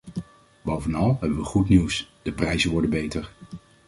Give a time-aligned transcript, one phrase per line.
[0.61, 3.31] Bovenal hebben we goed nieuws: de prijzen worden beter.